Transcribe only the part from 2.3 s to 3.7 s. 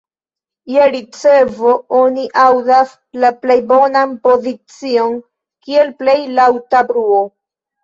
aŭdas la plej